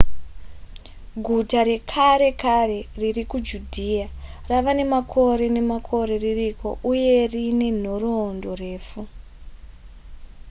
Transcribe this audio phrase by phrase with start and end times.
[1.25, 4.07] guta rekare kare riri kujudhiya
[4.49, 9.01] rava nemakore nemakore ririko uye rine nhoroorondo refu